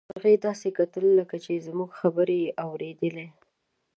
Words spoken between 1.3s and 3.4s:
چې زموږ خبرې يې اوريدلې.